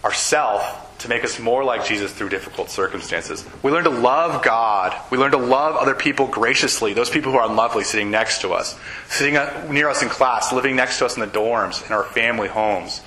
[0.04, 3.44] ourself to make us more like Jesus through difficult circumstances.
[3.62, 4.96] We learn to love God.
[5.10, 8.50] We learn to love other people graciously, those people who are unlovely sitting next to
[8.50, 8.78] us,
[9.08, 9.34] sitting
[9.72, 13.00] near us in class, living next to us in the dorms, in our family homes.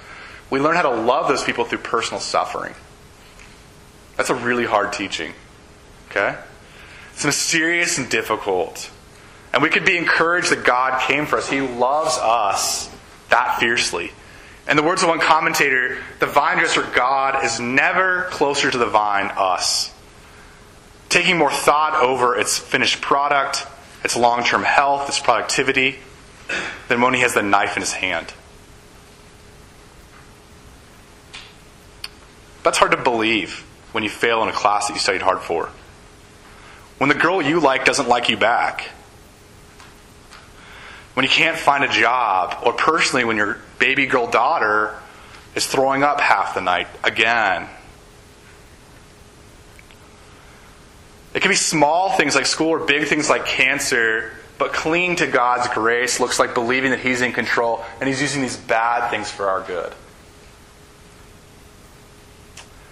[0.49, 2.73] We learn how to love those people through personal suffering.
[4.15, 5.34] That's a really hard teaching.
[6.09, 6.38] Okay?
[7.13, 8.89] It's mysterious and difficult.
[9.53, 11.49] And we could be encouraged that God came for us.
[11.49, 12.91] He loves us
[13.32, 14.11] that fiercely.
[14.69, 18.86] In the words of one commentator, the vine dresser God is never closer to the
[18.86, 19.93] vine, us.
[21.09, 23.65] Taking more thought over its finished product,
[24.03, 25.97] its long term health, its productivity,
[26.88, 28.34] than when he has the knife in his hand.
[32.63, 35.69] That's hard to believe when you fail in a class that you studied hard for.
[36.99, 38.91] When the girl you like doesn't like you back
[41.14, 44.95] when you can't find a job, or personally when your baby girl daughter
[45.55, 47.68] is throwing up half the night again.
[51.34, 55.28] It can be small things like school or big things like cancer, but clinging to
[55.28, 59.30] God's grace looks like believing that He's in control and He's using these bad things
[59.30, 59.93] for our good.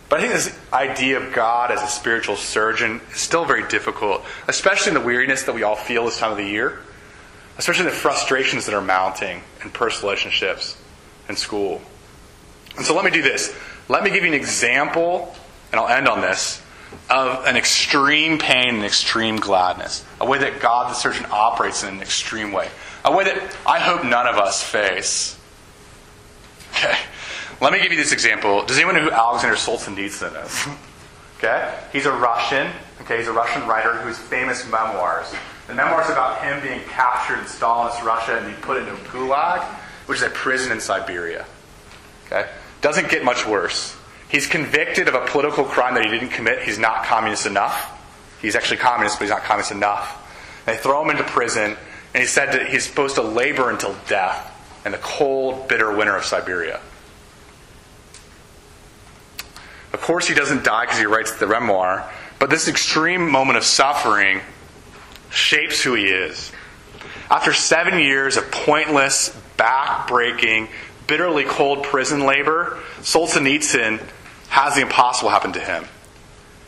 [0.09, 4.23] But I think this idea of God as a spiritual surgeon is still very difficult,
[4.47, 6.79] especially in the weariness that we all feel this time of the year
[7.59, 10.81] especially the frustrations that are mounting in personal relationships
[11.27, 11.81] and school.
[12.77, 13.53] And so let me do this.
[13.89, 15.35] Let me give you an example,
[15.71, 16.63] and I'll end on this,
[17.09, 20.05] of an extreme pain and extreme gladness.
[20.21, 22.69] A way that God the surgeon operates in an extreme way.
[23.03, 25.37] A way that I hope none of us face.
[26.71, 26.97] Okay.
[27.59, 28.65] Let me give you this example.
[28.65, 30.67] Does anyone know who Alexander Solzhenitsyn is?
[31.39, 31.73] Okay?
[31.93, 32.69] He's a Russian.
[32.99, 35.33] Okay, he's a Russian writer whose famous memoirs
[35.69, 39.63] the memoir's about him being captured in Stalinist Russia and being put into a gulag,
[40.07, 41.45] which is a prison in Siberia.
[42.25, 42.49] Okay?
[42.81, 43.95] Doesn't get much worse.
[44.29, 46.63] He's convicted of a political crime that he didn't commit.
[46.63, 47.95] He's not communist enough.
[48.41, 50.63] He's actually communist, but he's not communist enough.
[50.65, 51.77] they throw him into prison,
[52.13, 54.47] and he said that he's supposed to labor until death
[54.85, 56.79] in the cold, bitter winter of Siberia.
[59.93, 63.63] Of course, he doesn't die because he writes the memoir, but this extreme moment of
[63.63, 64.41] suffering
[65.29, 66.51] shapes who he is.
[67.29, 70.69] After seven years of pointless, back-breaking,
[71.07, 74.01] bitterly cold prison labor, Solzhenitsyn
[74.49, 75.85] has the impossible happen to him.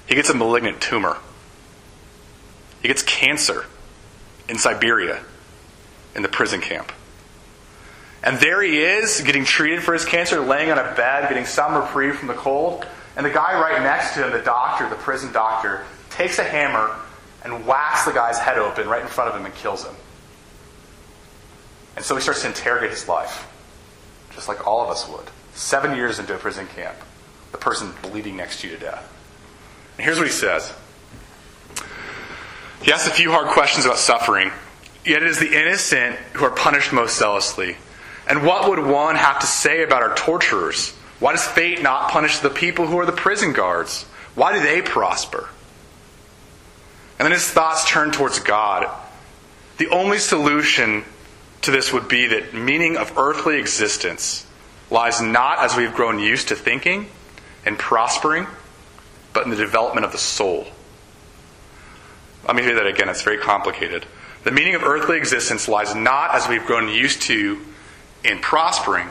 [0.08, 1.18] He gets a malignant tumor.
[2.82, 3.66] He gets cancer
[4.50, 5.24] in Siberia,
[6.16, 6.92] in the prison camp.
[8.24, 11.74] And there he is, getting treated for his cancer, laying on a bed, getting some
[11.74, 12.86] reprieve from the cold.
[13.16, 16.96] And the guy right next to him, the doctor, the prison doctor, takes a hammer
[17.44, 19.96] and whacks the guy's head open right in front of him and kills him.
[21.96, 23.48] And so he starts to interrogate his life,
[24.32, 25.26] just like all of us would.
[25.54, 26.96] Seven years into a prison camp,
[27.52, 29.12] the person bleeding next to you to death.
[29.98, 30.74] And here's what he says
[32.82, 34.52] He asks a few hard questions about suffering,
[35.06, 37.76] yet it is the innocent who are punished most zealously.
[38.28, 40.92] And what would one have to say about our torturers?
[41.20, 44.04] Why does fate not punish the people who are the prison guards?
[44.36, 45.50] Why do they prosper?
[47.22, 48.90] And then his thoughts turn towards God.
[49.78, 51.04] The only solution
[51.62, 54.48] to this would be that meaning of earthly existence
[54.90, 57.12] lies not as we've grown used to thinking
[57.64, 58.48] and prospering,
[59.34, 60.66] but in the development of the soul.
[62.48, 64.08] Let me hear that again, it's very complicated.
[64.44, 67.62] The meaning of earthly existence lies not as we've grown used to
[68.24, 69.10] in prospering,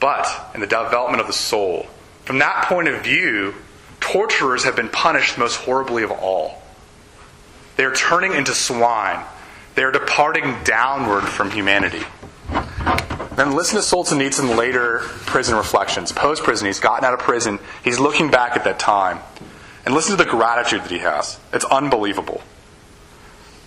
[0.00, 1.86] but in the development of the soul.
[2.24, 3.54] From that point of view,
[4.00, 6.63] torturers have been punished most horribly of all.
[7.76, 9.24] They are turning into swine.
[9.74, 12.02] They are departing downward from humanity.
[13.36, 16.12] Then listen to Solzhenitsyn later prison reflections.
[16.12, 17.58] Post prison, he's gotten out of prison.
[17.82, 19.18] He's looking back at that time.
[19.84, 21.38] And listen to the gratitude that he has.
[21.52, 22.42] It's unbelievable.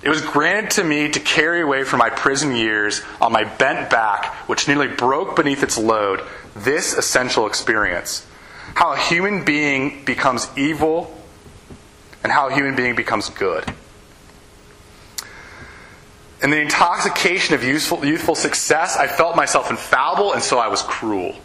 [0.01, 3.89] It was granted to me to carry away from my prison years on my bent
[3.89, 6.21] back, which nearly broke beneath its load,
[6.55, 8.25] this essential experience.
[8.73, 11.13] How a human being becomes evil
[12.23, 13.65] and how a human being becomes good.
[16.47, 20.81] In the intoxication of youthful, youthful success, I felt myself infallible, and so I was
[20.81, 21.35] cruel.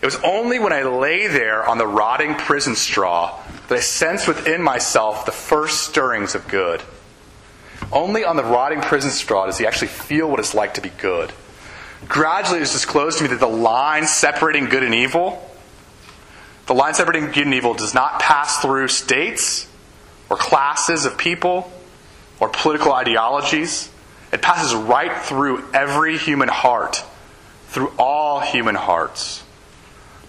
[0.00, 3.38] It was only when I lay there on the rotting prison straw
[3.68, 6.80] that I sensed within myself the first stirrings of good.
[7.92, 10.92] Only on the rotting prison straw does he actually feel what it's like to be
[10.96, 11.34] good.
[12.08, 15.46] gradually it was disclosed to me that the line separating good and evil,
[16.68, 19.68] the line separating good and evil does not pass through states
[20.30, 21.70] or classes of people
[22.40, 23.90] or political ideologies.
[24.32, 27.04] It passes right through every human heart,
[27.68, 29.44] through all human hearts.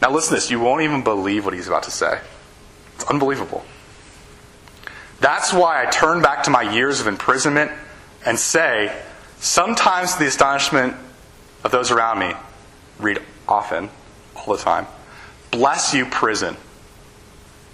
[0.01, 0.51] Now, listen to this.
[0.51, 2.19] You won't even believe what he's about to say.
[2.95, 3.63] It's unbelievable.
[5.19, 7.71] That's why I turn back to my years of imprisonment
[8.25, 8.95] and say,
[9.39, 10.95] sometimes to the astonishment
[11.63, 12.33] of those around me,
[12.99, 13.89] read often,
[14.35, 14.87] all the time,
[15.51, 16.57] bless you, prison.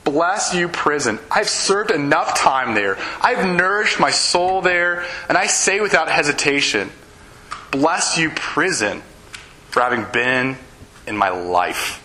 [0.08, 1.20] Bless you, prison.
[1.30, 2.97] I've served enough time there.
[3.20, 6.91] I've nourished my soul there, and I say without hesitation,
[7.72, 9.03] bless you, prison,
[9.68, 10.55] for having been
[11.08, 12.01] in my life.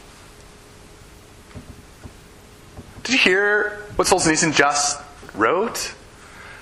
[3.05, 5.01] Did you hear what Solzhenitsyn just
[5.37, 5.95] wrote?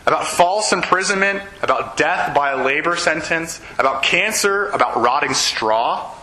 [0.04, 6.14] About false imprisonment, about death by a labor sentence, about cancer, about rotting straw.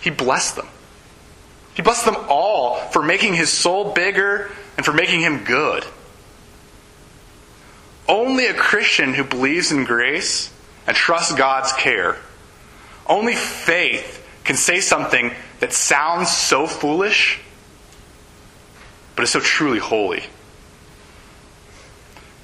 [0.00, 0.68] He blessed them.
[1.80, 5.82] He blessed them all for making his soul bigger and for making him good.
[8.06, 10.52] Only a Christian who believes in grace
[10.86, 12.18] and trusts God's care,
[13.06, 17.40] only faith can say something that sounds so foolish,
[19.16, 20.24] but is so truly holy.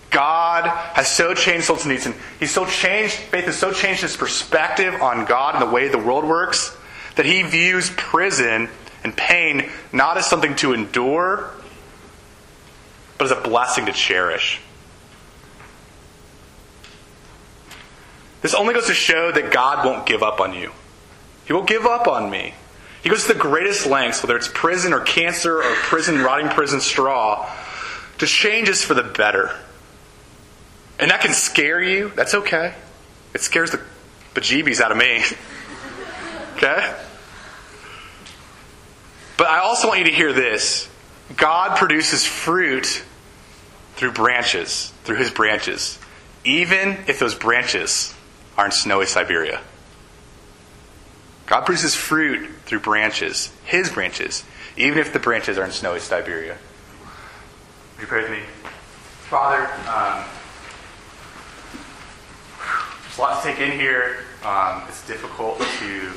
[0.08, 2.14] God has so changed Solzhenitsyn.
[2.40, 5.98] He's so changed, faith has so changed his perspective on God and the way the
[5.98, 6.74] world works
[7.16, 8.70] that he views prison
[9.06, 11.50] and pain not as something to endure,
[13.16, 14.60] but as a blessing to cherish.
[18.42, 20.72] This only goes to show that God won't give up on you.
[21.46, 22.54] He won't give up on me.
[23.04, 26.80] He goes to the greatest lengths, whether it's prison or cancer or prison, rotting prison
[26.80, 27.48] straw,
[28.18, 29.56] to change us for the better.
[30.98, 32.10] And that can scare you.
[32.16, 32.74] That's okay.
[33.34, 33.80] It scares the
[34.34, 35.22] bejeebies out of me.
[36.56, 37.05] okay?
[39.36, 40.88] But I also want you to hear this
[41.36, 43.04] God produces fruit
[43.96, 45.98] through branches, through his branches,
[46.44, 48.14] even if those branches
[48.56, 49.60] are in snowy Siberia.
[51.46, 54.44] God produces fruit through branches, his branches,
[54.76, 56.56] even if the branches are in snowy Siberia.
[57.94, 58.40] Would you pray with me?
[59.28, 60.24] Father, um,
[63.02, 64.18] there's a lot to take in here.
[64.44, 66.12] Um, it's difficult to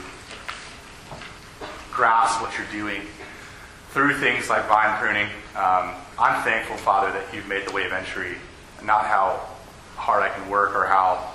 [2.00, 3.02] grasp what you're doing
[3.90, 5.26] through things like vine pruning.
[5.54, 8.38] Um, I'm thankful, Father, that you've made the way of entry,
[8.82, 9.46] not how
[9.98, 11.34] hard I can work or how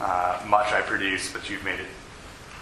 [0.00, 1.86] uh, much I produce, but you've made it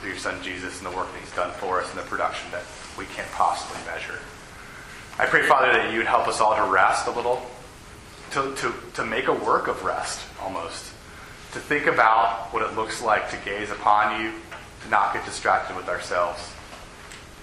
[0.01, 2.51] through your Son Jesus and the work that He's done for us and the production
[2.51, 2.64] that
[2.99, 4.18] we can't possibly measure.
[5.16, 7.47] I pray, Father, that you would help us all to rest a little,
[8.32, 10.86] to, to, to make a work of rest almost,
[11.53, 14.32] to think about what it looks like to gaze upon you,
[14.82, 16.55] to not get distracted with ourselves.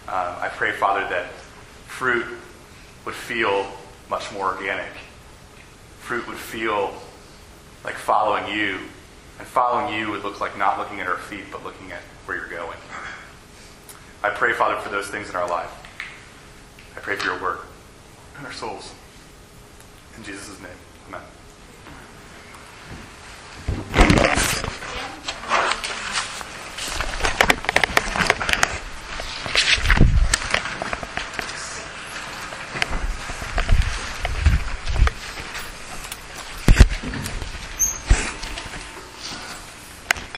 [0.08, 1.32] Um, I pray, Father, that
[1.88, 2.26] fruit
[3.06, 3.66] would feel
[4.10, 4.91] much more organic.
[5.99, 6.93] Fruit would feel
[7.84, 8.80] like following you.
[9.39, 12.38] And following you would look like not looking at our feet, but looking at where
[12.38, 12.78] you're going.
[14.24, 15.72] I pray, Father, for those things in our life.
[16.95, 17.66] I pray for your work
[18.38, 18.93] and our souls.
[20.18, 20.72] In Jesus' name,
[21.10, 21.22] amen.